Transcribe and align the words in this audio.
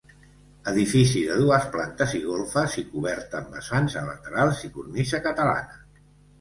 Edifici 0.69 1.21
de 1.31 1.37
dues 1.41 1.67
plantes 1.75 2.15
i 2.21 2.23
golfes 2.25 2.79
i 2.83 2.85
coberta 2.95 3.39
amb 3.43 3.55
vessants 3.59 4.01
a 4.03 4.05
laterals 4.11 4.65
i 4.71 4.73
cornisa 4.81 5.25
catalana. 5.31 5.83